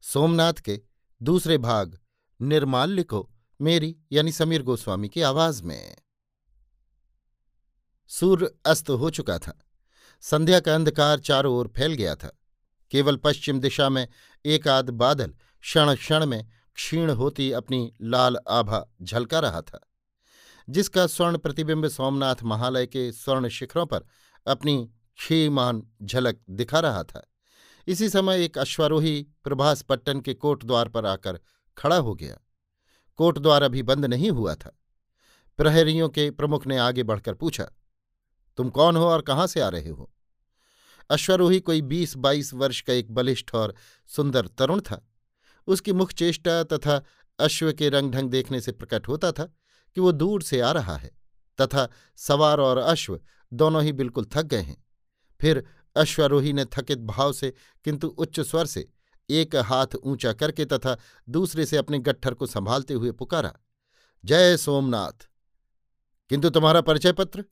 सोमनाथ 0.00 0.52
के 0.52 0.80
दूसरे 1.22 1.58
भाग, 1.58 1.98
निर्माल्य 2.40 3.02
को 3.02 3.30
मेरी 3.60 3.96
यानी 4.12 4.32
समीर 4.32 4.62
गोस्वामी 4.62 5.08
की 5.08 5.20
आवाज़ 5.20 5.62
में। 5.62 5.96
सूर्य 8.08 8.50
अस्त 8.66 8.90
हो 8.90 9.10
चुका 9.10 9.38
था। 9.38 9.58
संध्या 10.20 10.60
का 10.60 10.74
अंधकार 10.74 11.20
चारों 11.20 11.56
ओर 11.56 11.72
फैल 11.76 11.92
गया 11.92 12.14
था। 12.14 12.38
केवल 12.90 13.16
पश्चिम 13.16 13.60
दिशा 13.60 13.88
में 13.88 14.08
एक 14.44 14.68
आध 14.68 14.90
बादल 14.90 15.34
क्षण 15.60 15.94
क्षण 15.94 16.26
में 16.26 16.46
क्षीण 16.74 17.10
होती 17.10 17.52
अपनी 17.52 17.92
लाल 18.00 18.36
आभा 18.48 18.84
झलका 19.02 19.40
रहा 19.40 19.60
था, 19.60 19.80
जिसका 20.68 21.06
स्वर्ण 21.06 21.38
प्रतिबिंब 21.38 21.88
सोमनाथ 21.88 22.42
महालय 22.42 22.86
के 22.86 23.12
स्वर्ण 23.12 23.48
शिखरों 23.48 23.86
पर 23.86 24.04
अपनी 24.46 24.90
क्षीमान 25.16 25.82
झलक 26.02 26.40
दिखा 26.50 26.80
रहा 26.80 27.02
था। 27.02 27.26
इसी 27.88 28.08
समय 28.08 28.44
एक 28.44 28.58
अश्वारोही 28.58 29.26
प्रभास 29.44 29.82
पट्टन 29.82 30.20
के 30.20 30.32
कोट 30.34 30.64
द्वार 30.64 30.88
पर 30.88 31.06
आकर 31.06 31.38
खड़ा 31.76 31.96
हो 31.96 32.14
गया। 32.14 32.36
कोट 33.18 33.38
द्वार 33.38 33.62
अभी 33.62 33.82
बंद 33.82 34.04
नहीं 34.04 34.30
हुआ 34.30 34.54
था। 34.54 34.76
प्रहरियों 35.58 36.08
के 36.08 36.30
प्रमुख 36.30 36.66
ने 36.66 36.76
आगे 36.78 37.02
बढ़कर 37.02 37.34
पूछा, 37.34 37.64
तुम 38.58 38.70
कौन 38.70 38.96
हो 38.96 39.04
और 39.04 39.22
कहाँ 39.22 39.46
से 39.46 39.60
आ 39.60 39.68
रहे 39.68 39.88
हो? 39.88 40.10
अश्वारोही 41.10 41.60
कोई 41.60 41.82
बीस 41.82 42.16
बाईस 42.16 42.52
वर्ष 42.54 42.80
का 42.80 42.92
एक 42.92 43.10
बलिष्ठ 43.10 43.54
और 43.54 43.74
सुंदर 44.10 44.46
तरुण 44.48 44.80
था। 44.80 45.00
उसकी 45.68 45.92
मुख 45.92 46.12
चेष्टा 46.12 46.62
तथा 46.64 47.02
अश्व 47.38 47.72
के 47.72 47.88
रंग 47.88 48.12
ढंग 48.12 48.30
देखने 48.30 48.60
से 48.60 48.72
प्रकट 48.72 49.08
होता 49.08 49.32
था 49.32 49.44
कि 49.96 50.00
वो 50.00 50.12
दूर 50.12 50.42
से 50.42 50.60
आ 50.60 50.72
रहा 50.72 50.96
है 50.96 51.10
तथा 51.58 51.88
सवार 52.18 52.60
और 52.60 52.78
अश्व 52.78 53.20
दोनों 53.52 53.82
ही 53.82 53.92
बिल्कुल 53.92 54.26
थक 54.32 54.42
गए 54.42 54.60
हैं। 54.60 54.84
फिर 55.40 55.64
अश्वारोही 55.98 56.52
ने 56.52 56.64
थकित 56.64 56.98
भाव 56.98 57.32
से, 57.32 57.52
किंतु 57.84 58.08
उच्च 58.08 58.40
स्वर 58.40 58.66
से, 58.66 58.88
एक 59.28 59.56
हाथ 59.56 59.94
ऊँचा 59.96 60.32
करके 60.32 60.64
तथा 60.64 60.96
दूसरे 61.28 61.66
से 61.66 61.76
अपने 61.76 61.98
गट्ठर 61.98 62.34
को 62.34 62.46
संभालते 62.46 62.94
हुए 62.94 63.12
पुकारा, 63.12 63.52
जय 64.24 64.56
सोमनाथ। 64.56 65.28
किंतु 66.30 66.50
तुम्हारा 66.50 66.80
परिचय 66.80 67.12
पत्र? 67.12 67.44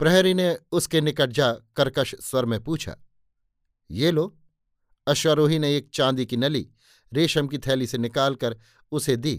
प्रहरी 0.00 0.34
ने 0.34 0.56
उसके 0.72 1.00
निकट 1.00 1.30
जा 1.30 1.52
कर्कश 1.76 2.14
स्वर 2.20 2.44
में 2.44 2.58
पूछा, 2.64 2.96
ये 3.90 4.10
लो। 4.10 4.36
अश्वारोही 5.06 5.58
ने 5.58 5.76
एक 5.76 5.88
चांदी 5.94 6.26
की 6.26 6.36
नली 6.36 6.68
रेशम 7.12 7.48
की 7.48 7.58
थैली 7.58 7.86
से 7.86 7.98
निकालकर 7.98 8.56
उसे 8.92 9.16
दी। 9.16 9.34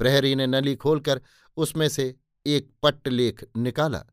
प्रहरी 0.00 0.34
ने 0.34 0.46
नली 0.46 0.74
खोलकर 0.76 1.20
उसमें 1.56 1.88
से 1.88 2.14
एक 2.46 2.70
पट्टलेख 2.82 3.44
निकाला 3.56 4.04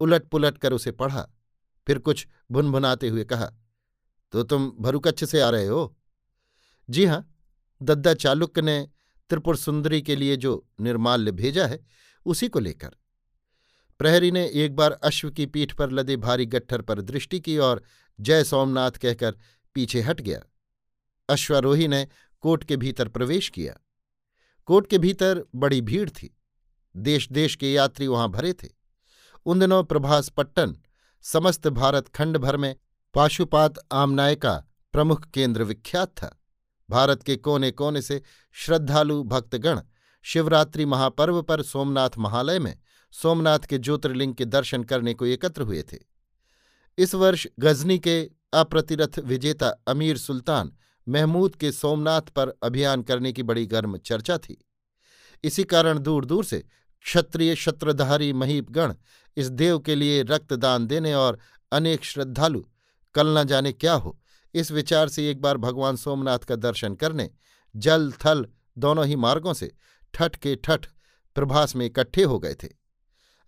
उलट 0.00 0.28
पुलट 0.28 0.58
कर 0.58 0.72
उसे 0.72 0.90
पढ़ा। 0.92 1.26
फिर 1.86 1.98
कुछ 1.98 2.26
भुनभुनाते 2.50 3.08
हुए 3.08 3.24
कहा 3.24 3.52
तो 4.32 4.42
तुम 4.42 4.72
भरुकच्छ 4.80 5.24
से 5.24 5.40
आ 5.40 5.50
रहे 5.50 5.66
हो? 5.66 5.96
जी 6.90 7.04
हाँ 7.04 7.30
दद्दा 7.82 8.14
चालुक्य 8.14 8.62
ने 8.62 8.88
त्रिपुर 9.30 9.56
सुंदरी 9.56 10.02
के 10.02 10.16
लिए 10.16 10.36
जो 10.36 10.66
निर्माल्य 10.80 11.32
भेजा 11.32 11.66
है, 11.66 11.84
उसी 12.26 12.48
को 12.48 12.58
लेकर। 12.58 12.96
प्रहरी 13.98 14.30
ने 14.30 14.46
एक 14.54 14.76
बार 14.76 14.92
अश्व 14.92 15.30
की 15.30 15.46
पीठ 15.46 15.72
पर 15.72 15.90
लदे 15.90 16.16
भारी 16.16 16.46
गट्ठर 16.46 16.82
पर 16.82 17.00
दृष्टि 17.00 17.40
की 17.40 17.58
और 17.58 17.82
जय 18.20 18.44
सोमनाथ 18.44 18.90
कहकर 18.90 19.36
पीछे 19.74 20.00
हट 20.00 20.20
गया। 20.20 20.40
अश्वारोही 21.28 21.88
ने 21.88 22.06
कोट 22.40 22.64
के 22.64 22.76
भीतर 22.76 23.08
प्रवेश 23.08 23.48
किया। 23.48 23.78
कोट 24.66 24.86
के 24.86 24.98
भीतर 24.98 25.44
बड़ी 25.54 25.80
भीड़ 25.80 26.10
थी। 26.10 26.36
देश 26.96 27.28
देश 27.32 27.56
के 27.56 27.72
यात्री 27.72 28.06
वहाँ 28.06 28.28
भरे 28.28 28.52
थे। 28.52 28.68
उन 29.46 29.60
दिनों 29.60 29.84
प्रभास 29.84 30.28
पट्टन 30.28 30.76
समस्त 31.24 31.68
भारत 31.68 32.08
खंड 32.08 32.36
भर 32.36 32.56
में 32.56 32.76
पाशुपात 33.14 33.74
आमनाय 33.92 34.34
का 34.36 34.52
प्रमुख 34.92 35.24
केंद्र 35.30 35.62
विख्यात 35.62 36.08
था। 36.08 36.42
भारत 36.90 37.22
के 37.22 37.36
कोने 37.36 37.70
कोने 37.70 38.02
से 38.02 38.22
श्रद्धालु 38.52 39.22
भक्तगण 39.22 39.80
शिवरात्रि 40.22 40.84
महापर्व 40.84 41.42
पर 41.42 41.62
सोमनाथ 41.62 42.10
महालय 42.18 42.58
में 42.58 42.78
सोमनाथ 43.12 43.58
के 43.58 43.78
ज्योतिर्लिंग 43.78 44.34
के 44.34 44.44
दर्शन 44.44 44.84
करने 44.84 45.14
को 45.14 45.26
एकत्र 45.26 45.62
हुए 45.62 45.82
थे। 45.82 45.98
इस 46.98 47.14
वर्ष 47.14 47.46
गजनी 47.60 47.98
के 47.98 48.30
अप्रतिरथ 48.52 49.18
विजेता 49.18 49.68
अमीर 49.68 50.18
सुल्तान 50.18 50.72
महमूद 51.08 51.56
के 51.56 51.72
सोमनाथ 51.72 52.20
पर 52.20 52.48
अभियान 52.62 53.02
करने 53.02 53.32
की 53.32 53.42
बड़ी 53.42 53.66
गर्म 53.66 53.96
चर्चा 53.96 54.38
थी। 54.38 54.64
इसी 55.44 55.64
कारण 55.64 55.98
दूर 55.98 56.24
दूर 56.24 56.44
से 56.44 56.64
क्षत्रिय 57.04 57.54
शत्रधारी 57.56 58.32
महीपगण 58.32 58.94
इस 59.36 59.48
देव 59.50 59.78
के 59.78 59.94
लिए 59.94 60.22
रक्तदान 60.22 60.86
देने 60.86 61.14
और 61.14 61.38
अनेक 61.72 62.04
श्रद्धालु 62.04 62.62
कल 63.14 63.38
न 63.38 63.44
जाने 63.44 63.72
क्या 63.72 63.92
हो। 63.94 64.18
इस 64.54 64.70
विचार 64.70 65.08
से 65.08 65.30
एक 65.30 65.40
बार 65.40 65.56
भगवान 65.56 65.96
सोमनाथ 65.96 66.38
का 66.38 66.56
दर्शन 66.56 66.94
करने, 66.94 67.30
जल, 67.76 68.12
थल 68.12 68.46
दोनों 68.78 69.06
ही 69.06 69.16
मार्गों 69.16 69.52
से 69.54 69.70
ठठ 70.14 70.36
के 70.36 70.56
ठठ 70.56 70.86
प्रभास 71.34 71.76
में 71.76 71.86
इकट्ठे 71.86 72.22
हो 72.22 72.38
गए 72.38 72.54
थे। 72.54 72.68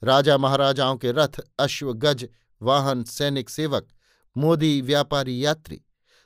राजा 0.03 0.38
महाराजाओं 0.38 0.97
के 0.97 1.12
रथ, 1.12 1.41
अश्व, 1.59 1.93
गज, 1.93 2.28
वाहन, 2.62 3.05
सैनिक 3.05 3.50
सेवक, 3.50 3.88
मोदी, 4.37 4.81
व्यापारी, 4.81 5.44
यात्री 5.44 5.81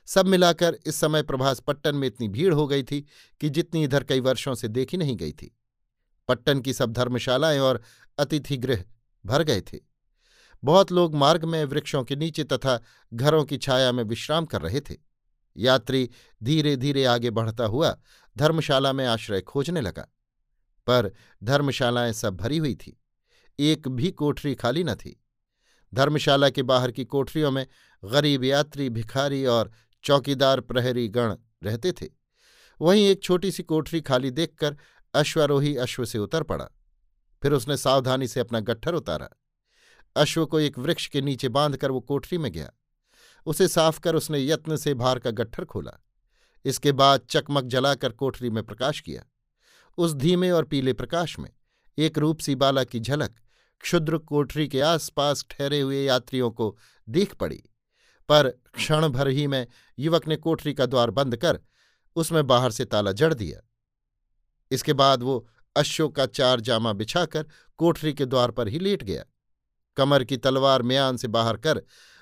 सब 0.07 0.25
मिलाकर 0.25 0.77
इस 0.85 0.95
समय 0.95 1.23
प्रभास 1.23 1.59
पट्टन 1.59 1.95
में 1.95 2.07
इतनी 2.07 2.27
भीड़ 2.27 2.53
हो 2.53 2.67
गई 2.67 2.83
थी 2.83 3.05
कि 3.41 3.49
जितनी 3.49 3.83
इधर 3.83 4.03
कई 4.03 4.19
वर्षों 4.19 4.55
से 4.55 4.67
देखी 4.67 4.97
नहीं 4.97 5.15
गई 5.15 5.31
थी। 5.31 5.55
पट्टन 6.27 6.61
की 6.61 6.73
सब 6.73 6.91
धर्मशालाएँ 6.91 7.59
और 7.59 7.81
अतिथि 8.17 8.57
गृह 8.57 8.83
भर 9.25 9.43
गए 9.43 9.61
थे। 9.61 9.79
बहुत 10.63 10.91
लोग 10.91 11.15
मार्ग 11.15 11.45
में 11.45 11.65
वृक्षों 11.65 12.03
के 12.03 12.15
नीचे 12.15 12.43
तथा 12.43 12.81
घरों 13.13 13.45
की 13.45 13.57
छाया 13.57 13.91
में 13.91 14.03
विश्राम 14.03 14.45
कर 14.45 14.61
रहे 14.61 14.81
थे। 14.81 14.95
यात्री 15.57 16.09
धीरे 16.43 16.75
धीरे 16.75 17.05
आगे 17.05 17.29
बढ़ता 17.29 17.65
हुआ 17.65 17.97
धर्मशाला 18.37 18.93
में 18.93 19.05
आश्रय 19.05 19.41
खोजने 19.41 19.81
लगा। 19.81 20.07
पर 20.87 21.13
धर्मशालाएँ 21.43 22.13
सब 22.13 22.37
भरी 22.37 22.57
हुई 22.57 22.75
थी। 22.75 23.01
एक 23.59 23.87
भी 23.87 24.11
कोठरी 24.11 24.55
खाली 24.55 24.83
न 24.83 24.95
थी। 24.95 25.23
धर्मशाला 25.93 26.49
के 26.49 26.63
बाहर 26.63 26.91
की 26.91 27.05
कोठरियों 27.05 27.51
में 27.51 27.67
गरीब 28.05 28.43
यात्री, 28.43 28.89
भिखारी 28.89 29.45
और 29.45 29.71
चौकीदार 30.03 30.61
प्रहरी 30.61 31.07
गण 31.07 31.35
रहते 31.63 31.91
थे। 31.91 32.07
वहीं 32.81 33.07
एक 33.07 33.23
छोटी 33.23 33.51
सी 33.51 33.63
कोठरी 33.63 34.01
खाली 34.01 34.31
देखकर 34.31 34.77
अश्वारोही 35.13 35.77
अश्व 35.77 36.05
से 36.05 36.17
उतर 36.17 36.43
पड़ा। 36.43 36.65
फिर 37.43 37.53
उसने 37.53 37.77
सावधानी 37.77 38.27
से 38.27 38.39
अपना 38.39 38.59
गट्ठर 38.59 38.93
उतारा। 38.93 39.29
अश्व 40.15 40.45
को 40.45 40.59
एक 40.59 40.79
वृक्ष 40.79 41.07
के 41.07 41.21
नीचे 41.21 41.49
बांधकर 41.49 41.91
वो 41.91 41.99
कोठरी 41.99 42.37
में 42.37 42.51
गया। 42.51 42.71
उसे 43.45 43.67
साफ़ 43.67 43.99
कर 43.99 44.15
उसने 44.15 44.39
यत्न 44.39 44.75
से 44.75 44.93
भार 44.93 45.19
का 45.19 45.31
गट्ठर 45.31 45.65
खोला। 45.65 45.91
इसके 46.65 46.91
बाद 46.91 47.21
चकमक 47.29 47.63
जलाकर 47.63 48.11
कोठरी 48.11 48.49
में 48.49 48.63
प्रकाश 48.63 48.99
किया। 48.99 49.23
उस 49.97 50.13
धीमे 50.13 50.51
और 50.51 50.63
पीले 50.63 50.93
प्रकाश 50.93 51.39
में 51.39 51.49
एक 51.97 52.17
रूप 52.17 52.39
सी 52.39 52.55
बाला 52.55 52.83
की 52.83 52.99
झलक 52.99 53.35
क्षुद्र 53.79 54.17
कोठरी 54.17 54.67
के 54.67 54.81
आसपास 54.81 55.45
ठहरे 55.49 55.81
हुए 55.81 56.03
यात्रियों 56.03 56.51
को 56.51 56.77
दिख 57.09 57.33
पड़ी। 57.33 57.63
पर 58.29 58.49
क्षण 58.49 59.07
भर 59.07 59.27
ही 59.27 59.47
में 59.47 59.67
युवक 59.99 60.27
ने 60.27 60.35
कोठरी 60.35 60.73
का 60.73 60.85
द्वार 60.85 61.11
बंद 61.11 61.37
कर 61.37 61.59
उसमें 62.15 62.47
बाहर 62.47 62.71
से 62.71 62.85
ताला 62.85 63.11
जड़ 63.11 63.33
दिया। 63.33 63.70
इसके 64.71 64.93
बाद 64.93 65.23
वो 65.23 65.47
अश्व 65.75 66.07
का 66.09 66.25
चार 66.25 66.59
जामा 66.59 66.93
बिछाकर 66.93 67.45
कोठरी 67.79 68.13
के 68.13 68.25
द्वार 68.25 68.51
पर 68.51 68.67
ही 68.67 68.79
लेट 68.79 69.03
गया। 69.03 69.23
कमर 69.97 70.23
की 70.23 70.37
तलवार 70.37 70.81
म्यान 70.81 71.17
से 71.17 71.27
बाहर 71.27 71.57
कर 71.57 71.81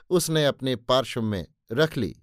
उसने 0.09 0.45
अपने 0.45 0.75
पार्श्व 0.75 1.21
में 1.21 1.45
रख 1.71 1.97
ली। 1.97 2.15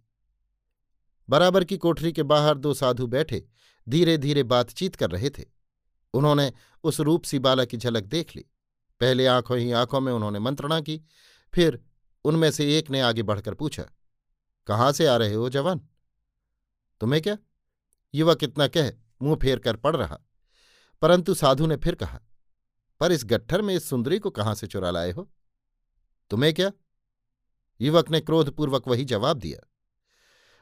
बराबर 1.29 1.65
की 1.65 1.77
कोठरी 1.77 2.13
के 2.13 2.23
बाहर 2.23 2.59
दो 2.59 2.75
साधु 2.75 3.07
बैठे 3.07 3.45
धीरे 3.87 4.17
धीरे 4.19 4.43
बातचीत 4.43 4.97
कर 4.97 5.11
रहे 5.11 5.31
थे। 5.31 5.45
उन्होंने 6.15 6.53
उस 6.85 7.01
रूप 7.01 7.25
सी 7.25 7.39
बाला 7.39 7.65
की 7.65 7.77
झलक 7.77 8.05
देख 8.05 8.35
ली। 8.37 8.45
पहले 9.01 9.27
आँखों 9.27 9.59
ही 9.59 9.71
आँखों 9.73 10.01
में 10.01 10.13
उन्होंने 10.13 10.39
मंत्रणा 10.39 10.81
की, 10.81 11.01
फिर 11.53 11.79
उनमें 12.25 12.51
से 12.51 12.79
एक 12.79 12.91
ने 12.91 13.01
आगे 13.01 13.23
बढ़कर 13.23 13.55
पूछा, 13.55 13.83
कहाँ 14.67 14.93
से 14.93 15.07
आ 15.07 15.17
रहे 15.17 15.35
हो 15.35 15.49
जवान? 15.49 15.81
तुम्हें 17.01 17.23
क्या? 17.23 17.37
युवक 18.15 18.45
इतना 18.45 18.67
कह 18.69 18.91
मुँह 19.23 19.37
फेर 19.37 19.59
कर 19.59 19.77
पड़ 19.77 19.97
रहा। 19.97 20.19
परंतु 21.03 21.35
साधु 21.35 21.67
ने 21.67 21.77
फिर 21.77 21.95
कहा, 21.95 22.21
पर 23.01 23.13
इस 23.13 23.25
गट्ठर 23.25 23.63
में 23.63 23.75
इस 23.75 23.89
सुंदरी 23.89 24.19
को 24.19 24.31
कहाँ 24.31 24.55
से 24.55 24.67
चुरा 24.67 24.91
लाए 24.91 25.11
हो? 25.11 25.31
तुम्हें 26.31 26.53
क्या? 26.55 26.71
युवक 27.81 28.11
ने 28.11 28.21
क्रोधपूर्वक 28.21 28.89
वही 28.89 29.05
जवाब 29.05 29.39
दिया। 29.39 29.67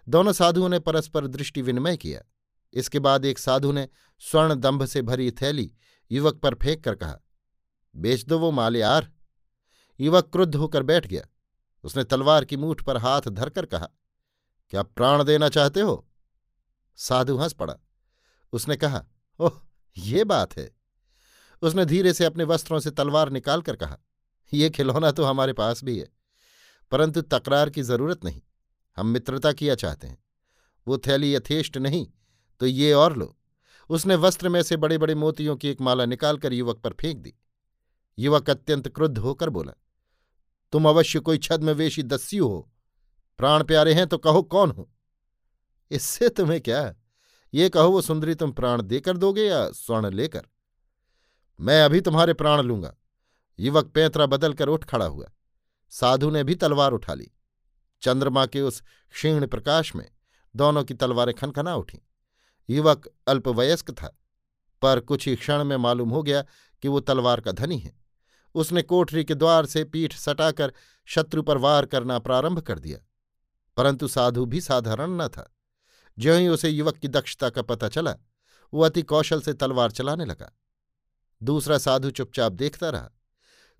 दोनों 0.08 0.32
साधुओं 0.32 0.68
ने 0.68 0.78
परस्पर 0.78 1.26
दृष्टि 1.26 1.62
विनिमय 1.62 1.96
किया। 1.96 2.22
इसके 2.72 2.98
बाद 2.98 3.24
एक 3.24 3.38
साधु 3.38 3.72
ने 3.72 3.88
स्वर्ण 4.20 4.54
दंभ 4.54 4.84
से 4.84 5.02
भरी 5.02 5.30
थैली 5.32 5.72
युवक 6.10 6.34
पर 6.34 6.54
फेंक 6.54 6.84
कर 6.84 6.94
कहा, 6.94 7.18
बेच 7.96 8.24
दो 8.24 8.38
वो 8.38 8.50
माल 8.50 8.76
यार 8.76 9.12
युवक 10.00 10.30
क्रुद्ध 10.32 10.54
होकर 10.56 10.82
बैठ 10.82 11.06
गया। 11.06 11.26
उसने 11.84 12.04
तलवार 12.04 12.44
की 12.44 12.56
मूठ 12.56 12.82
पर 12.82 12.96
हाथ 12.96 13.22
धरकर 13.22 13.66
कहा, 13.66 13.88
क्या 14.70 14.82
प्राण 14.82 15.24
देना 15.24 15.48
चाहते 15.48 15.80
हो? 15.80 16.08
साधु 16.96 17.36
हंस 17.36 17.52
पड़ा। 17.52 17.76
उसने 18.54 18.76
कहा, 18.76 19.04
ओह, 19.40 19.60
ये 19.96 20.24
बात 20.24 20.56
है। 20.56 20.70
उसने 21.62 21.84
धीरे 21.84 22.12
से 22.12 22.24
अपने 22.24 22.44
वस्त्रों 22.44 22.80
से 22.80 22.90
तलवार 22.90 23.30
निकालकर 23.30 23.76
कहा 23.76 23.98
यह 24.52 24.68
खिलौना 24.68 25.10
तो 25.10 25.24
हमारे 25.24 25.52
पास 25.52 25.82
भी 25.84 25.98
है, 25.98 26.08
परंतु 26.92 27.22
तकरार 27.22 27.70
की 27.70 27.82
ज़रूरत 27.82 28.24
नहीं, 28.24 28.40
हम 28.96 29.06
मित्रता 29.06 29.52
किया 29.52 29.74
चाहते 29.76 30.06
हैं। 30.06 30.22
वो 30.86 30.98
थैली 30.98 31.34
यथेष्ट 31.34 31.76
नहीं 31.78 32.06
तो 32.60 32.66
ये 32.66 32.92
और 32.94 33.16
लो। 33.16 33.34
उसने 33.90 34.16
वस्त्र 34.16 34.48
में 34.48 34.62
से 34.62 34.76
बड़े 34.76 34.98
बड़े 34.98 35.14
मोतियों 35.14 35.56
की 35.56 35.68
एक 35.68 35.80
माला 35.80 36.04
निकालकर 36.06 36.52
युवक 36.52 36.78
पर 36.78 36.92
फेंक 36.92 37.18
दी। 37.18 37.34
युवक 38.18 38.50
अत्यंत 38.50 38.88
क्रुद्ध 38.88 39.16
होकर 39.18 39.50
बोला, 39.50 39.72
तुम 40.72 40.88
अवश्य 40.88 41.20
कोई 41.20 41.38
छद्मवेशी 41.38 42.02
दस्यु 42.04 42.48
हो। 42.48 42.68
प्राण 43.38 43.64
प्यारे 43.64 43.94
हैं 43.94 44.06
तो 44.06 44.18
कहो 44.18 44.42
कौन 44.44 44.70
हो? 44.70 44.88
इससे 45.90 46.28
तुम्हें 46.30 46.60
क्या 46.60 46.94
ये 47.54 47.68
कहो 47.68 47.90
वो 47.90 48.00
सुंदरी 48.00 48.34
तुम 48.34 48.52
प्राण 48.52 48.82
देकर 48.82 49.16
दोगे 49.16 49.42
या 49.42 49.70
स्वर्ण 49.70 50.10
लेकर? 50.10 50.46
मैं 51.60 51.82
अभी 51.82 52.00
तुम्हारे 52.00 52.34
प्राण 52.34 52.62
लूँगा। 52.62 52.94
युवक 53.58 53.86
पैंतरा 53.86 54.26
बदलकर 54.26 54.68
उठ 54.68 54.84
खड़ा 54.84 55.06
हुआ। 55.06 55.26
साधु 55.90 56.30
ने 56.30 56.44
भी 56.44 56.54
तलवार 56.54 56.92
उठा 56.92 57.14
ली। 57.14 57.30
चंद्रमा 58.02 58.46
के 58.46 58.60
उस 58.60 58.82
क्षीण 59.12 59.46
प्रकाश 59.46 59.94
में 59.94 60.10
दोनों 60.56 60.84
की 60.84 60.94
तलवारें 60.94 61.34
खनखना 61.34 61.76
उठीं। 61.76 61.98
युवक 62.70 63.08
अल्पवयस्क 63.26 63.90
था, 63.90 64.18
पर 64.82 65.00
कुछ 65.00 65.28
ही 65.28 65.36
क्षण 65.36 65.64
में 65.64 65.76
मालूम 65.76 66.10
हो 66.10 66.22
गया 66.22 66.42
कि 66.82 66.88
वो 66.88 67.00
तलवार 67.00 67.40
का 67.40 67.52
धनी 67.52 67.78
है। 67.78 67.96
उसने 68.54 68.82
कोठरी 68.82 69.24
के 69.24 69.34
द्वार 69.34 69.66
से 69.66 69.84
पीठ 69.84 70.16
सटाकर 70.16 70.72
शत्रु 71.04 71.42
पर 71.42 71.58
वार 71.58 71.86
करना 71.86 72.18
प्रारंभ 72.18 72.58
कर 72.58 72.78
दिया। 72.78 72.98
परंतु 73.76 74.08
साधु 74.08 74.46
भी 74.46 74.60
साधारण 74.60 75.10
न 75.10 75.28
था। 75.28 75.53
ज्यों 76.18 76.40
ही 76.40 76.48
उसे 76.48 76.68
युवक 76.68 76.96
की 76.96 77.08
दक्षता 77.08 77.50
का 77.50 77.62
पता 77.62 77.88
चला, 77.88 78.16
वो 78.74 78.82
अति 78.82 79.02
कौशल 79.02 79.40
से 79.40 79.52
तलवार 79.52 79.90
चलाने 79.90 80.24
लगा। 80.24 80.58
दूसरा 81.42 81.78
साधु 81.78 82.10
चुपचाप 82.10 82.52
देखता 82.52 82.90
रहा। 82.90 83.10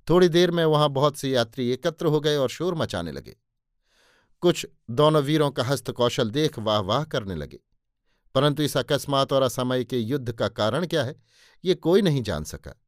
थोड़ी 0.08 0.28
देर 0.28 0.50
में 0.50 0.64
वहाँ 0.64 0.88
बहुत 0.88 1.16
से 1.16 1.31
यात्री 1.31 1.70
एकत्र 1.70 2.06
हो 2.06 2.20
गए 2.20 2.36
और 2.36 2.48
शोर 2.48 2.75
मचाने 2.75 3.12
लगे। 3.12 3.36
कुछ 4.40 4.66
दोनों 4.90 5.22
वीरों 5.22 5.50
का 5.50 5.64
हस्त 5.64 5.90
कौशल 5.90 6.31
देख 6.31 6.58
वाह 6.58 6.78
वाह 6.78 7.04
करने 7.04 7.34
लगे। 7.34 7.58
परंतु 8.34 8.62
इस 8.62 8.76
अकस्मात 8.76 9.32
और 9.32 9.42
असमय 9.42 9.84
के 9.84 9.98
युद्ध 9.98 10.32
का 10.32 10.48
कारण 10.48 10.87
क्या 10.87 11.04
है, 11.04 11.22
ये 11.64 11.75
कोई 11.75 12.02
नहीं 12.02 12.22
जान 12.22 12.44
सका। 12.44 12.80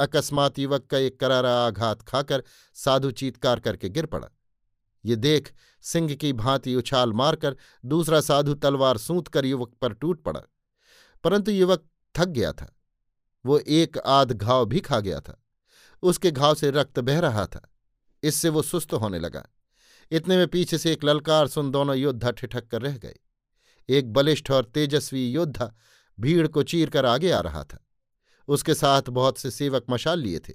अकस्मात 0.00 0.58
युवक 0.58 0.86
का 0.86 0.98
एक 0.98 1.20
करारा 1.20 1.66
आघात 1.66 2.02
खाकर 2.02 2.44
साधु 2.74 3.10
चीतकार 3.10 3.60
करके 3.60 3.88
गिर 3.88 4.06
पड़ा। 4.06 4.28
ये 5.04 5.16
देख 5.16 5.52
सिंह 5.84 6.14
की 6.14 6.32
भांति 6.32 6.74
उछाल 6.74 7.12
मारकर 7.12 7.56
दूसरा 7.84 8.20
साधु 8.20 8.54
तलवार 8.54 8.98
सूत 8.98 9.28
कर 9.28 9.46
युवक 9.46 9.74
पर 9.80 9.92
टूट 9.92 10.22
पड़ा। 10.22 10.40
परंतु 11.24 11.50
युवक 11.50 11.86
थक 12.16 12.24
गया 12.24 12.52
था। 12.52 12.76
वो 13.46 13.58
एक 13.58 13.98
आध 13.98 14.32
घाव 14.32 14.66
भी 14.66 14.80
खा 14.80 15.00
गया 15.00 15.20
था। 15.20 15.44
उसके 16.02 16.30
घाव 16.30 16.54
से 16.54 16.70
रक्त 16.70 17.00
बह 17.00 17.20
रहा 17.20 17.46
था। 17.46 17.74
इससे 18.22 18.48
वो 18.48 18.62
सुस्त 18.62 18.92
होने 18.92 19.18
लगा। 19.18 19.46
इतने 20.10 20.36
में 20.36 20.48
पीछे 20.48 20.78
से 20.78 20.92
एक 20.92 21.04
ललकार 21.04 21.48
सुन 21.48 21.70
दोनों 21.70 21.96
योद्धा 21.96 22.30
ठिठक 22.30 22.68
कर 22.68 22.82
रह 22.82 22.98
गए। 22.98 23.16
एक 23.88 24.12
बलिष्ठ 24.12 24.50
और 24.50 24.64
तेजस्वी 24.64 25.30
योद्धा 25.30 25.74
भीड़ 26.20 26.48
को 26.48 26.62
चीर 26.62 26.90
कर 26.90 27.06
आगे 27.06 27.30
आ 27.30 27.40
रहा 27.40 27.64
था। 27.64 27.86
उसके 28.48 28.74
साथ 28.74 29.02
बहुत 29.02 29.38
से 29.38 29.50
सेवक 29.50 29.86
मशाल 29.90 30.18
लिए 30.18 30.38
थे। 30.38 30.54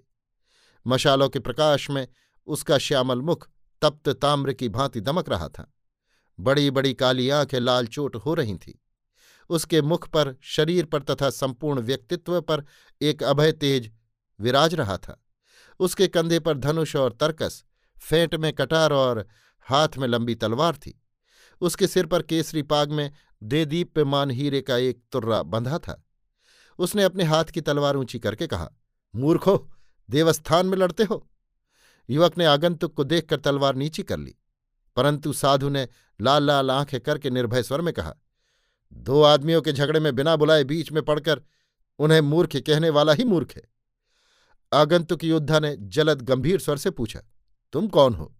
मशालों 0.87 1.29
के 1.29 1.39
प्रकाश 1.39 1.89
में 1.89 2.07
उसका 2.47 2.77
श्यामल 2.77 3.21
मुख 3.21 3.49
तप्त 3.81 4.09
ताम्र 4.09 4.53
की 4.53 4.69
भांति 4.69 5.01
दमक 5.01 5.29
रहा 5.29 5.47
था। 5.47 5.73
बड़ी 6.39 6.71
बड़ी 6.71 6.93
काली 6.93 7.29
आँखें 7.29 7.59
लाल 7.59 7.87
चोट 7.87 8.15
हो 8.15 8.33
रही 8.33 8.57
थीं। 8.57 8.73
उसके 9.49 9.81
मुख 9.81 10.07
पर, 10.07 10.35
शरीर 10.41 10.85
पर 10.85 11.01
तथा 11.01 11.29
संपूर्ण 11.29 11.79
व्यक्तित्व 11.79 12.41
पर 12.41 12.65
एक 13.01 13.23
अभय 13.23 13.51
तेज 13.51 13.91
विराज 14.39 14.75
रहा 14.75 14.97
था। 14.97 15.25
उसके 15.79 16.07
कंधे 16.07 16.39
पर 16.39 16.57
धनुष 16.57 16.95
और 16.95 17.13
तरकस, 17.13 17.63
फेंट 18.01 18.35
में 18.35 18.53
कटार 18.53 18.93
और 18.93 19.27
हाथ 19.61 19.89
में 19.97 20.07
लंबी 20.07 20.35
तलवार 20.35 20.75
थी। 20.75 21.01
उसके 21.61 21.87
सिर 21.87 22.05
पर 22.05 22.21
केसरी 22.21 22.61
पाग 22.61 22.91
में 22.91 23.11
देदीप्यमान 23.43 24.31
हीरे 24.31 24.61
का 24.61 24.77
एक 24.77 25.03
तुर्रा 25.11 25.43
बंधा 25.43 25.77
था। 25.77 26.03
उसने 26.79 27.03
अपने 27.03 27.23
हाथ 27.23 27.45
की 27.45 27.61
तलवार 27.61 27.95
ऊँची 27.95 28.19
करके 28.19 28.47
कहा, 28.47 28.71
मूर्खो, 29.15 29.71
देवस्थान 30.09 30.65
में 30.65 30.77
लड़ते 30.77 31.03
हो। 31.03 31.29
युवक 32.09 32.37
ने 32.37 32.45
आगंतुक 32.45 32.93
को 32.93 33.03
देखकर 33.03 33.39
तलवार 33.39 33.75
नीची 33.75 34.03
कर 34.03 34.17
ली। 34.17 34.35
परंतु 34.95 35.33
साधु 35.33 35.69
ने 35.69 35.87
लाल 36.21 36.43
लाल 36.43 36.71
आँखें 36.71 37.01
करके 37.01 37.29
निर्भय 37.29 37.63
स्वर 37.63 37.81
में 37.81 37.93
कहा, 37.93 38.15
दो 38.93 39.21
आदमियों 39.21 39.61
के 39.61 39.73
झगड़े 39.73 39.99
में 39.99 40.15
बिना 40.15 40.35
बुलाए 40.35 40.63
बीच 40.63 40.91
में 40.91 41.03
पड़कर 41.03 41.41
उन्हें 41.99 42.21
मूर्ख 42.21 42.55
कहने 42.55 42.89
वाला 42.89 43.13
ही 43.13 43.23
मूर्ख 43.23 43.55
है। 43.55 43.63
आगंतुक 44.73 45.23
योद्धा 45.23 45.59
ने 45.59 45.75
जलद 45.79 46.21
गंभीर 46.21 46.59
स्वर 46.59 46.77
से 46.77 46.89
पूछा, 46.89 47.21
तुम 47.73 47.87
कौन 47.87 48.13
हो? 48.13 48.35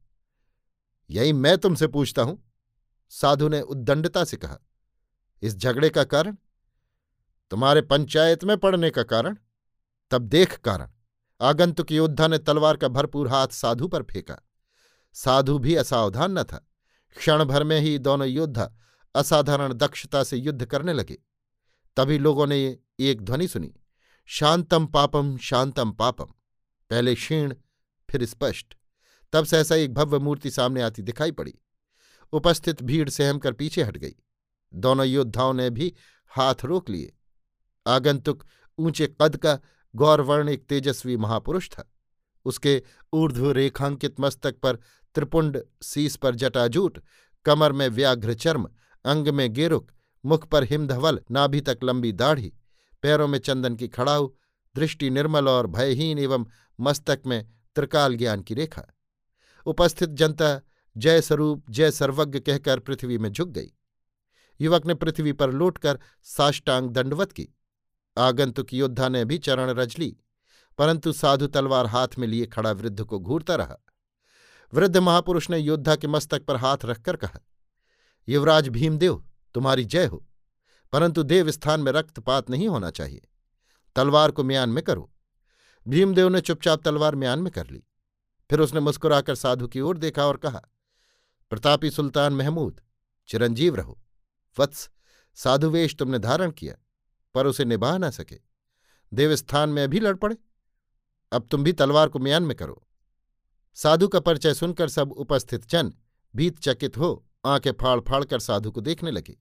यही 1.10 1.34
मैं 1.34 1.58
तुमसे 1.58 1.88
पूछता 1.88 2.22
हूँ। 2.22 2.52
साधु 3.10 3.50
ने 3.50 3.62
उद्दंडता 3.62 4.24
से 4.24 4.38
कहा, 4.38 4.60
इस 5.42 5.58
झगड़े 5.58 5.90
का 5.90 6.04
कारण? 6.04 6.36
तुम्हारे 7.52 7.82
पंचायत 7.82 8.44
में 8.44 8.58
पड़ने 8.58 8.90
का 8.90 9.04
कारण? 9.04 9.38
तब 10.12 10.22
देख 10.22 10.58
कारण। 10.58 10.90
आगंतुक 11.42 11.92
योद्धा 11.92 12.28
ने 12.28 12.38
तलवार 12.38 12.78
का 12.78 12.88
भरपूर 12.88 13.28
हाथ 13.28 13.48
साधु 13.48 13.88
पर 13.88 14.04
फेंका। 14.04 14.38
साधु 15.14 15.60
भी 15.60 15.76
असावधान 15.76 16.40
न 16.40 16.44
था। 16.44 16.68
क्षण 17.18 17.44
भर 17.44 17.64
में 17.64 17.80
ही 17.80 17.98
दोनों 18.00 18.28
योद्धा 18.28 18.74
असाधारण 19.16 19.74
दक्षता 19.74 20.24
से 20.24 20.38
युद्ध 20.38 20.66
करने 20.66 20.94
लगे। 20.94 21.18
तभी 21.98 22.18
लोगों 22.18 22.48
ने 22.48 22.78
एक 23.00 23.22
ध्वनि 23.22 23.48
सुनी, 23.48 23.74
शांतम 24.26 24.86
पापम 24.86 25.38
शांतम 25.38 25.92
पापम। 25.92 26.26
पहले 26.90 27.16
क्षीण, 27.16 27.54
फिर 28.10 28.26
स्पष्ट। 28.26 28.76
तब 29.34 29.46
सहसा 29.46 29.76
एक 29.76 29.94
भव्य 29.94 30.18
मूर्ति 30.18 30.52
सामने 30.52 30.82
आती 30.82 31.02
दिखाई 31.02 31.32
पड़ी। 31.32 31.54
उपस्थित 32.34 32.84
भीड़ 32.84 33.10
सहम 33.10 33.40
कर 33.40 33.54
पीछे 33.54 33.84
हट 33.84 33.98
गई। 33.98 34.16
दोनों 34.74 35.06
योद्धाओं 35.06 35.54
ने 35.54 35.70
भी 35.70 35.94
हाथ 36.28 36.56
रोक 36.64 36.90
लिए। 36.90 37.16
आगंतुक 37.88 38.46
ऊँचे 38.78 39.16
कद 39.22 39.38
का 39.38 39.60
गौरवर्ण 39.96 40.50
एक 40.50 40.66
तेजस्वी 40.66 41.18
महापुरुष 41.18 41.70
था। 41.70 41.94
उसके 42.46 42.84
ऊर्ध्व 43.14 43.52
रेखांकित 43.52 44.20
मस्तक 44.20 44.60
पर 44.60 44.76
त्रिपुंड 45.16 45.64
सीस 45.82 46.16
पर 46.16 46.36
जटाजूट, 46.36 47.00
कमर 47.46 47.72
में 47.72 47.90
व्याघ्र 47.90 48.34
चर्म, 48.34 48.70
अंग 49.06 49.28
में 49.28 49.54
गेरुक, 49.54 49.92
मुख 50.26 50.48
पर 50.48 50.64
हिमधवल, 50.64 51.22
नाभि 51.32 51.62
तक 51.62 51.80
लंबी 51.84 52.12
दाढ़ी, 52.12 52.54
पैरों 53.02 53.28
में 53.28 53.40
चंदन 53.40 53.76
की 53.76 53.88
खड़ाऊ, 53.88 54.32
दृष्टि 54.76 55.10
निर्मल 55.10 55.48
और 55.48 55.68
भयहीन 55.68 56.20
एवं 56.20 56.46
मस्तक 56.80 57.22
में 57.26 57.52
त्रिकाल 57.76 58.16
ज्ञान 58.16 58.42
की 58.42 58.54
रेखा। 58.54 58.86
उपस्थित 59.66 60.10
जनता 60.10 60.62
जय 60.98 61.22
स्वरूप 61.22 61.66
जय 61.70 61.92
सर्वज्ञ 61.92 62.40
कहकर 62.40 62.80
पृथ्वी 62.80 63.18
में 63.18 63.32
झुक 63.32 63.50
गई। 63.50 63.72
युवक 64.62 64.86
ने 64.86 64.94
पृथ्वी 64.94 65.34
पर 65.34 65.52
लौटकर 65.52 66.00
साष्टांग 66.24 66.90
दंडवत 66.90 67.32
की। 67.32 67.48
आगंतुक 68.20 68.74
योद्धा 68.74 69.10
ने 69.10 69.26
भी 69.26 69.38
चरण 69.38 69.70
रज 69.70 69.96
ली, 70.00 70.16
परंतु 70.78 71.14
साधु 71.14 71.48
तलवार 71.48 71.86
हाथ 71.86 72.08
में 72.20 72.28
लिए 72.28 72.46
खड़ा 72.46 72.72
वृद्ध 72.72 73.04
को 73.04 73.20
घूरता 73.20 73.56
रहा। 73.56 73.78
वृद्ध 74.74 74.98
महापुरुष 74.98 75.50
ने 75.50 75.58
योद्धा 75.58 75.96
के 75.96 76.08
मस्तक 76.08 76.46
पर 76.46 76.56
हाथ 76.56 76.86
रखकर 76.86 77.16
कहा, 77.16 77.40
युवराज 78.28 78.70
भीमदेव, 78.70 79.24
तुम्हारी 79.56 79.86
जय 79.86 80.06
हो, 80.06 80.26
परंतु 80.94 81.24
देव 81.24 81.52
स्थान 81.52 81.80
में 81.80 81.92
रक्तपात 81.92 82.50
नहीं 82.50 82.68
होना 82.68 82.90
चाहिए। 82.92 83.28
तलवार 83.96 84.32
को 84.32 84.44
म्यान 84.44 84.70
में 84.70 84.84
करो। 84.84 85.12
भीमदेव 85.86 86.30
ने 86.30 86.42
चुपचाप 86.42 86.82
तलवार 86.82 87.16
म्यान 87.16 87.40
में 87.40 87.52
कर 87.52 87.70
ली। 87.70 87.84
फिर 88.50 88.60
उसने 88.60 88.80
मुस्कुराकर 88.80 89.36
साधु 89.36 89.68
की 89.68 89.82
ओर 89.82 89.98
देखा 89.98 90.26
और 90.26 90.38
कहा, 90.38 90.62
प्रतापी 91.52 91.90
सुल्तान 91.90 92.34
महमूद, 92.34 92.82
चिरंजीव 93.30 93.76
रहो। 93.76 94.00
वत्स, 94.58 94.90
साधुवेश 95.38 95.96
तुमने 95.96 96.20
धारण 96.20 96.52
किया। 96.52 96.76
पर 97.40 97.48
उसे 97.48 97.66
निभा 97.66 97.98
न 97.98 98.10
सके। 98.10 98.40
देवस्थान 99.12 99.70
में 99.70 99.84
अभी 99.84 100.00
लड़ 100.00 100.16
पड़े। 100.16 100.36
अब 101.32 101.48
तुम 101.52 101.64
भी 101.64 101.74
तलवार 101.74 102.10
को 102.10 102.20
म्यान 102.20 102.44
में 102.44 102.56
करो। 102.58 102.86
साधु 103.78 104.08
का 104.08 104.20
परिचय 104.20 104.54
सुनकर 104.54 104.90
सब 104.90 105.12
उपस्थित 105.12 105.70
जन 105.70 105.94
भीत 106.34 106.60
चकित 106.60 106.98
हो 106.98 107.12
आँखें 107.46 107.72
फाड़ 107.72 108.00
फाड़ 108.00 108.24
कर 108.26 108.40
साधु 108.40 108.72
को 108.72 108.82
देखने 108.82 109.12
लगे। 109.12 109.38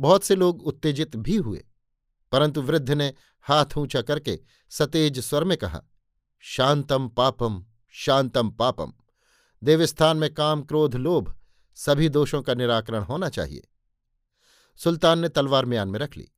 बहुत 0.00 0.24
से 0.24 0.36
लोग 0.36 0.62
उत्तेजित 0.62 1.16
भी 1.16 1.36
हुए, 1.36 1.64
परंतु 2.32 2.62
वृद्ध 2.62 2.90
ने 2.90 3.12
हाथ 3.44 3.76
ऊँचा 3.76 4.02
करके 4.02 4.38
सतेज 4.70 5.18
स्वर 5.18 5.44
में 5.44 5.56
कहा, 5.58 5.82
शांतम 6.40 7.08
पापम 7.08 7.64
शांतम 7.94 8.50
पापम। 8.50 8.92
देवस्थान 9.62 10.16
में 10.16 10.32
काम, 10.34 10.62
क्रोध, 10.62 10.94
लोभ 10.94 11.34
सभी 11.76 12.08
दोषों 12.08 12.42
का 12.42 12.54
निराकरण 12.54 13.02
होना 13.02 13.28
चाहिए। 13.28 13.68
सुल्तान 14.80 15.18
ने 15.18 15.28
तलवार 15.28 15.66
म्यान 15.66 15.88
में 15.88 15.98
रख 15.98 16.16
ली। 16.16 16.28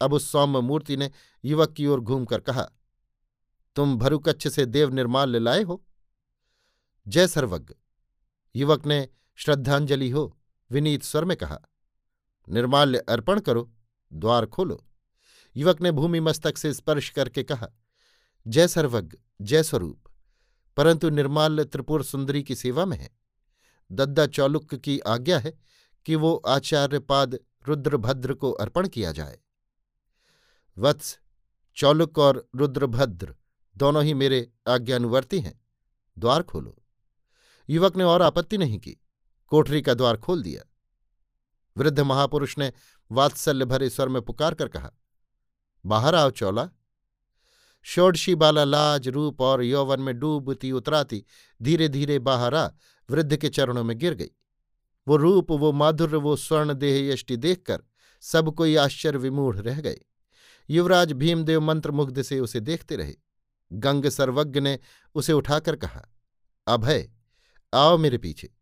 अब 0.00 0.12
उस 0.12 0.32
सौम्य 0.32 0.60
मूर्ति 0.60 0.96
ने 0.96 1.10
युवक 1.44 1.72
की 1.72 1.86
ओर 1.86 2.00
घूमकर 2.00 2.40
कहा, 2.40 2.70
तुम 3.76 3.98
भरुकच्छ 3.98 4.48
से 4.48 4.66
देव 4.66 4.90
निर्माल्य 4.90 5.38
लाए 5.38 5.62
हो? 5.62 5.84
जय 7.08 7.26
सर्वज्ञ। 7.26 7.74
युवक 8.56 8.86
ने, 8.86 9.08
श्रद्धांजलि 9.34 10.10
हो। 10.10 10.38
विनीत 10.70 11.02
स्वर 11.02 11.24
में 11.24 11.36
कहा, 11.36 11.60
निर्माल्य 12.48 12.98
अर्पण 12.98 13.40
करो, 13.40 13.72
द्वार 14.12 14.46
खोलो। 14.46 14.86
युवक 15.56 15.80
ने 15.80 15.92
भूमि 15.92 16.20
मस्तक 16.20 16.58
से 16.58 16.74
स्पर्श 16.74 17.10
करके 17.10 17.42
कहा, 17.42 17.68
जय 18.46 18.68
सर्वज्ञ, 18.68 19.18
जय 19.40 19.62
स्वरूप। 19.62 20.04
परंतु 20.76 21.10
निर्माल्य 21.10 21.64
त्रिपुर 21.64 22.04
सुंदरी 22.04 22.42
की 22.42 22.54
सेवा 22.54 22.84
में 22.84 22.96
है। 22.96 23.10
दद्दा 23.92 24.26
चौलुक 24.26 24.74
की 24.74 24.98
आज्ञा 24.98 25.38
है 25.38 25.58
कि 26.04 26.14
वो 26.14 26.34
आचार्यपाद 26.34 27.38
रुद्रभद्र 27.68 28.34
को 28.34 28.52
अर्पण 28.52 28.88
किया 28.88 29.12
जाए। 29.12 29.38
वत्स, 30.78 31.18
चौलुक 31.76 32.18
और 32.18 32.48
रुद्रभद्र 32.56 33.34
दोनों 33.76 34.04
ही 34.04 34.14
मेरे 34.14 34.50
आज्ञानुवर्ती 34.68 35.40
हैं। 35.40 35.60
द्वार 36.18 36.42
खोलो। 36.42 36.76
युवक 37.68 37.96
ने 37.96 38.04
और 38.04 38.22
आपत्ति 38.22 38.58
नहीं 38.58 38.78
की। 38.78 38.96
कोठरी 39.46 39.82
का 39.82 39.94
द्वार 39.94 40.16
खोल 40.16 40.42
दिया। 40.42 40.62
वृद्ध 41.76 42.00
महापुरुष 42.00 42.58
ने 42.58 42.72
वात्सल्य 43.10 43.64
भरे 43.64 43.90
स्वर 43.90 44.08
में 44.08 44.22
पुकार 44.22 44.54
कर 44.54 44.68
कहा, 44.68 44.90
बाहर 45.86 46.14
आओ 46.14 46.30
चौला। 46.30 46.68
षोडशी 47.84 48.34
बाला 48.34 48.64
लाज 48.64 49.08
रूप 49.08 49.40
और 49.40 49.62
यौवन 49.62 50.00
में 50.00 50.18
डूबती 50.18 50.72
उतराती 50.72 51.24
धीरे 51.62 51.88
धीरे 51.88 52.18
बाहर 52.18 52.54
आ, 52.54 52.68
वृद्ध 53.10 53.36
के 53.36 53.48
चरणों 53.48 53.84
में 53.84 53.98
गिर 53.98 54.14
गई। 54.14 54.30
वो 55.08 55.16
रूप, 55.16 55.50
वो 55.50 55.72
माधुर्य, 55.72 56.16
वो 56.16 56.36
स्वर्ण 56.36 56.74
देह 56.74 57.12
यष्टि 57.12 57.36
देखकर 57.36 57.82
सब 58.20 58.54
कोई 58.54 58.76
आश्चर्य 58.76 59.18
विमूढ़ 59.18 59.56
रह 59.56 59.80
गए। 59.80 60.00
युवराज 60.70 61.12
भीमदेव 61.12 61.60
मंत्रमुग्ध 61.60 62.22
से 62.22 62.40
उसे 62.40 62.60
देखते 62.60 62.96
रहे। 62.96 63.14
गंग 63.72 64.06
सर्वज्ञ 64.06 64.60
ने 64.60 64.78
उसे 65.14 65.32
उठाकर 65.32 65.76
कहा, 65.76 66.14
अभय, 66.66 67.10
आओ 67.74 67.98
मेरे 67.98 68.18
पीछे। 68.18 68.54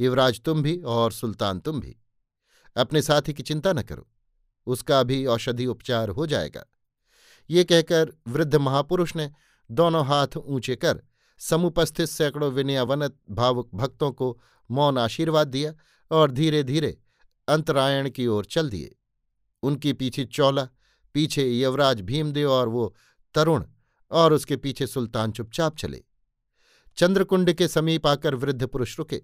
युवराज 0.00 0.40
तुम 0.40 0.62
भी 0.62 0.78
और 0.78 1.12
सुल्तान 1.12 1.60
तुम 1.60 1.80
भी। 1.80 1.96
अपने 2.76 3.02
साथी 3.02 3.32
की 3.32 3.42
चिंता 3.42 3.72
न 3.72 3.82
करो। 3.82 4.08
उसका 4.66 5.02
भी 5.02 5.26
औषधि 5.26 5.66
उपचार 5.66 6.08
हो 6.08 6.26
जाएगा। 6.26 6.64
ये 7.50 7.64
कहकर 7.64 8.12
वृद्ध 8.28 8.54
महापुरुष 8.54 9.16
ने 9.16 9.32
दोनों 9.70 10.06
हाथ 10.06 10.36
ऊँचे 10.36 10.76
कर 10.76 11.02
समुपस्थित 11.38 12.08
सैकड़ों 12.08 12.52
विनयावनत 12.52 13.18
भावुक 13.30 13.70
भक्तों 13.74 14.12
को 14.12 14.40
मौन 14.70 14.98
आशीर्वाद 14.98 15.48
दिया 15.48 15.74
और 16.10 16.30
धीरे 16.30 16.62
धीरे 16.62 16.98
अंतरायण 17.48 18.10
की 18.10 18.26
ओर 18.26 18.44
चल 18.44 18.70
दिए। 18.70 18.96
उनकी 19.62 19.92
पीछे 19.92 20.24
चौला 20.24 20.68
पीछे 21.14 21.60
यवराज 21.60 22.00
भीमदेव 22.00 22.50
और 22.50 22.68
वो 22.68 22.94
तरुण 23.34 23.64
और 24.10 24.32
उसके 24.32 24.56
पीछे 24.56 24.86
सुल्तान 24.86 25.32
चुपचाप 25.32 25.76
चले। 25.76 26.02
चंद्रकुंड 26.96 27.52
के 27.52 27.68
समीप 27.68 28.06
आकर 28.06 28.34
वृद्ध 28.34 28.66
पुरुष 28.66 28.98
रुके। 28.98 29.22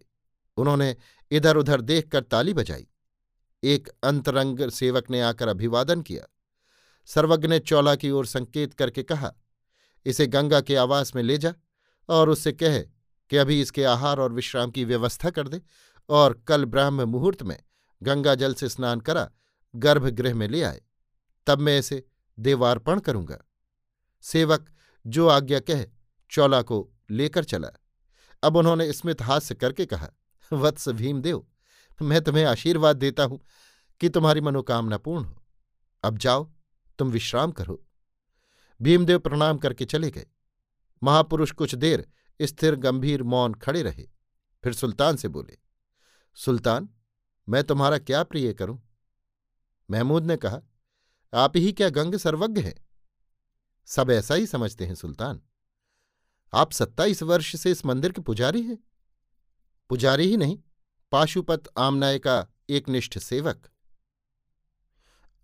उन्होंने 0.57 0.97
इधर 1.31 1.57
उधर 1.57 1.81
देखकर 1.81 2.23
ताली 2.23 2.55
बजाई। 2.55 2.87
एक 3.63 3.89
अंतरंग 4.03 4.69
सेवक 4.71 5.11
ने 5.11 5.21
आकर 5.21 5.49
अभिवादन 5.49 6.03
किया। 6.03 6.25
सर्वज्ञ 7.09 7.49
ने 7.49 7.59
चौला 7.59 7.95
की 7.95 8.11
ओर 8.11 8.27
संकेत 8.27 8.75
करके 8.75 9.03
कहा, 9.03 9.33
इसे 10.07 10.27
गंगा 10.27 10.61
के 10.61 10.77
आवास 10.77 11.15
में 11.17 11.23
ले 11.23 11.39
जा 11.39 11.55
और 12.09 12.29
उससे 12.29 12.53
कहे 12.53 12.81
कि 13.31 13.37
अभी 13.37 13.61
इसके 13.61 13.85
आहार 13.85 14.21
और 14.21 14.33
विश्राम 14.33 14.71
की 14.71 14.85
व्यवस्था 14.85 15.31
कर 15.31 15.49
दे 15.49 15.61
और 16.09 16.43
कल 16.49 16.65
ब्राह्म 16.65 17.09
मुहूर्त 17.09 17.43
में 17.43 17.59
गंगा 18.03 18.35
जल 18.35 18.55
से 18.55 18.69
स्नान 18.69 19.01
करा, 19.01 19.31
गर्भगृह 19.77 20.35
में 20.35 20.49
ले 20.49 20.63
आए। 20.63 20.81
तब 21.51 21.59
मैं 21.59 21.79
इसे 21.79 22.05
देवार्पण 22.39 23.01
करूँगा। 23.01 23.39
सेवक 24.23 24.67
जो 25.07 25.29
आज्ञा 25.29 25.61
कह, 25.61 25.85
चौला 26.31 26.63
को 26.63 26.89
लेकर 27.11 27.45
चला। 27.45 27.69
अब 28.43 28.57
उन्होंने 28.57 28.93
स्मित 28.93 29.23
हास्य 29.23 29.55
करके 29.55 29.87
कहा, 29.87 30.09
वत्स 30.53 30.89
भीमदेव, 30.89 31.47
मैं 32.03 32.21
तुम्हें 32.21 32.45
आशीर्वाद 32.45 32.97
देता 32.97 33.25
हूँ 33.25 33.41
कि 34.01 34.09
तुम्हारी 34.09 34.41
मनोकामना 34.41 34.99
पूर्ण 34.99 35.25
हो। 35.25 35.43
अब 36.05 36.19
जाओ, 36.19 36.51
तुम 36.99 37.11
विश्राम 37.11 37.53
करो। 37.53 37.87
भीमदेव 38.81 39.19
प्रणाम 39.19 39.59
करके 39.59 39.85
चले 39.85 40.11
गए। 40.11 40.27
महापुरुष 41.03 41.53
कुछ 41.53 41.75
देर 41.75 42.07
स्थिर 42.41 42.77
गंभीर 42.77 43.23
मौन 43.23 43.55
खड़े 43.55 43.83
रहे, 43.83 44.09
फिर 44.65 44.73
सुल्तान 44.73 45.17
से 45.17 45.29
बोले, 45.29 45.59
सुल्तान, 46.35 46.89
मैं 47.49 47.65
तुम्हारा 47.65 47.99
क्या 47.99 48.23
प्रिय 48.23 48.53
करूँ? 48.53 48.81
महमूद 49.91 50.27
ने 50.27 50.37
कहा 50.37 50.61
आप 51.35 51.57
ही 51.57 51.73
क्या 51.73 51.89
गंग 51.91 52.15
सर्वज्ञ 52.15 52.61
हैं? 52.61 52.87
सब 53.87 54.11
ऐसा 54.11 54.35
ही 54.35 54.47
समझते 54.47 54.87
हैं, 54.87 54.95
सुल्तान। 54.95 55.43
आप 56.55 56.73
सत्ताईस 56.73 57.23
वर्ष 57.23 57.57
से 57.57 57.71
इस 57.71 57.87
मंदिर 57.87 58.13
के 58.13 58.21
पुजारी 58.21 58.63
हैं? 58.63 58.79
पुजारी 59.89 60.27
ही 60.27 60.37
नहीं, 60.37 60.59
पाशुपत 61.13 61.63
आमनाय 61.79 62.19
का 62.19 62.49
एक 62.71 62.89
निष्ठ 62.89 63.19
सेवक। 63.19 63.71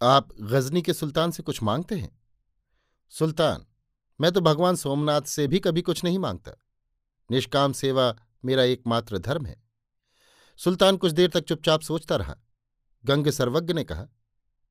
आप 0.02 0.32
गजनी 0.40 0.82
के 0.82 0.94
सुल्तान 0.94 1.30
से 1.30 1.42
कुछ 1.42 1.62
मांगते 1.62 1.94
हैं? 1.94 2.22
सुल्तान, 3.10 3.66
मैं 4.20 4.32
तो 4.32 4.40
भगवान 4.40 4.76
सोमनाथ 4.76 5.22
से 5.22 5.46
भी 5.46 5.60
कभी 5.60 5.82
कुछ 5.82 6.04
नहीं 6.04 6.18
माँगता। 6.18 6.52
निष्काम 7.30 7.72
सेवा 7.72 8.16
मेरा 8.44 8.62
एकमात्र 8.62 9.18
धर्म 9.18 9.46
है। 9.46 9.62
सुल्तान 10.56 10.96
कुछ 10.96 11.12
देर 11.12 11.30
तक 11.30 11.40
चुपचाप 11.40 11.80
सोचता 11.80 12.16
रहा। 12.16 12.36
गंग 13.04 13.30
सर्वज्ञ 13.30 13.74
ने 13.74 13.84
कहा 13.84 14.06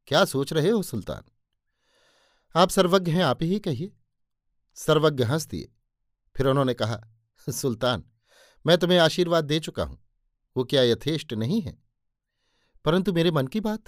क्या 0.07 0.25
सोच 0.25 0.53
रहे 0.53 0.69
हो 0.69 0.83
सुल्तान? 0.83 1.23
आप 2.55 2.69
सर्वज्ञ 2.69 3.11
हैं, 3.11 3.23
आप 3.23 3.43
ही 3.43 3.59
कहिए। 3.59 3.93
सर्वज्ञ 4.75 5.23
हंस 5.23 5.45
दिए 5.45 5.71
फिर 6.35 6.47
उन्होंने 6.47 6.73
कहा, 6.73 7.07
सुल्तान, 7.49 8.11
मैं 8.65 8.77
तुम्हें 8.77 8.99
आशीर्वाद 8.99 9.45
दे 9.45 9.59
चुका 9.59 9.83
हूँ। 9.83 10.05
वो 10.57 10.63
क्या 10.63 10.83
यथेष्ट 10.83 11.33
नहीं 11.33 11.61
है? 11.61 11.83
परंतु 12.85 13.13
मेरे 13.13 13.31
मन 13.31 13.47
की 13.47 13.59
बात, 13.59 13.83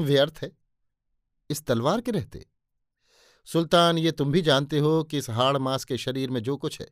व्यर्थ 0.00 0.38
है। 0.42 0.52
इस 1.50 1.66
तलवार 1.66 2.00
के 2.00 2.10
रहते। 2.10 2.46
सुल्तान, 3.44 3.98
ये 3.98 4.12
तुम 4.12 4.32
भी 4.32 4.42
जानते 4.42 4.78
हो 4.78 5.04
कि 5.04 5.18
इस 5.18 5.30
हाड़ 5.30 5.58
मास 5.58 5.84
के 5.84 5.98
शरीर 5.98 6.30
में 6.30 6.42
जो 6.42 6.56
कुछ 6.56 6.80
है, 6.80 6.90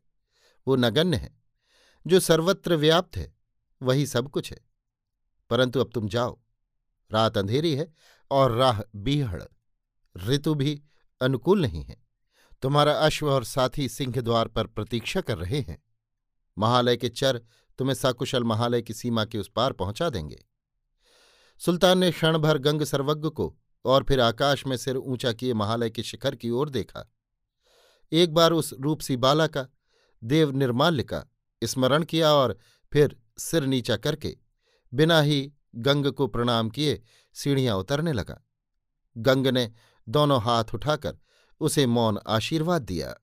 वो 0.69 0.77
नगण्य 0.77 1.17
है। 1.17 1.43
जो 2.07 2.21
सर्वत्र 2.21 2.77
व्याप्त 2.77 3.17
है, 3.17 3.35
वही 3.83 4.07
सब 4.07 4.29
कुछ 4.29 4.53
है। 4.53 4.61
परंतु 5.51 5.81
अब 5.81 5.91
तुम 5.95 6.09
जाओ। 6.09 6.41
रात 7.13 7.39
अंधेरी 7.39 7.75
है 7.77 7.95
और 8.33 8.53
राह 8.53 8.81
बीहड़। 8.97 9.43
ऋतु 10.17 10.55
भी 10.55 10.83
अनुकूल 11.21 11.62
नहीं 11.62 11.85
है। 11.85 11.97
तुम्हारा 12.62 12.93
अश्व 12.93 13.33
और 13.33 13.45
साथी 13.45 13.89
सिंह 13.89 14.21
द्वार 14.21 14.49
पर 14.49 14.67
प्रतीक्षा 14.67 15.21
कर 15.21 15.39
रहे 15.39 15.61
हैं। 15.61 15.83
महालय 16.59 16.97
के 16.97 17.09
चर 17.09 17.41
तुम्हें 17.79 17.95
सकुशल 17.95 18.45
महालय 18.45 18.83
की 18.83 18.95
सीमा 18.95 19.25
के 19.25 19.39
उस 19.39 19.51
पार 19.57 19.73
पहुँचा 19.73 20.11
देंगे। 20.11 20.45
सुल्तान 21.59 21.99
ने 21.99 22.11
क्षण 22.11 22.39
भर 22.39 22.59
गंग 22.59 22.83
सर्वज्ञ 22.83 23.29
को 23.29 23.57
और 23.85 24.05
फिर 24.05 24.21
आकाश 24.21 24.67
में 24.67 24.77
सिर 24.77 24.97
ऊँचा 24.97 25.33
किए 25.33 25.55
महालय 25.55 25.91
के 25.91 26.03
शिखर 26.03 26.35
की 26.35 26.51
ओर 26.51 26.71
देखा। 26.71 27.12
एक 28.12 28.35
बार 28.35 28.53
उस 28.53 28.75
रूपसी 28.81 29.17
बाला 29.17 29.47
का, 29.47 29.67
देव 30.25 30.51
निर्माल्य 30.51 31.03
का 31.03 31.25
स्मरण 31.65 32.05
किया 32.05 32.33
और 32.33 32.59
फिर 32.93 33.17
सिर 33.39 33.65
नीचा 33.65 33.97
करके 33.97 34.37
बिना 34.95 35.21
ही 35.21 35.53
गंग 35.75 36.07
को 36.07 36.26
प्रणाम 36.26 36.71
किए, 36.71 37.02
सीढ़ियाँ 37.35 37.76
उतरने 37.76 38.12
लगा। 38.12 38.47
गंग 39.17 39.47
ने 39.47 39.73
दोनों 40.09 40.43
हाथ 40.43 40.64
उठाकर 40.75 41.19
उसे 41.61 41.87
मौन 41.87 42.19
आशीर्वाद 42.26 42.83
दिया। 42.83 43.17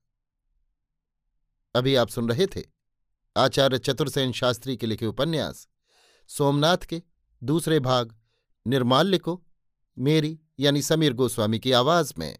अभी 1.76 1.96
आप 1.96 2.10
सुन 2.10 2.30
रहे 2.30 2.48
थे 2.48 2.64
आचार्य 3.38 3.78
चतुर्सेन 3.78 4.32
शास्त्री 4.32 4.78
के 4.78 4.88
लिखे 4.88 5.06
उपन्यास, 5.06 5.68
सोमनाथ 6.28 6.78
के 6.78 7.02
दूसरे 7.44 7.80
भाग, 7.80 8.16
निर्माल्य 8.68 9.18
को, 9.18 9.46
मेरी 10.00 10.40
यानी 10.60 10.82
समीर 10.82 11.14
गोस्वामी 11.14 11.60
की 11.60 11.72
आवाज़ 11.72 12.14
में। 12.18 12.38